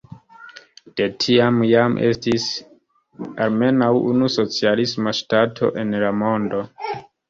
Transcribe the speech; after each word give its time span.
De 1.01 1.05
tiam 1.23 1.59
jam 1.73 1.99
estis 2.09 2.49
almenaŭ 3.49 3.93
unu 4.01 4.33
socialisma 4.41 5.19
ŝtato 5.23 5.75
en 5.85 5.97
la 6.07 6.17
mondo. 6.29 6.69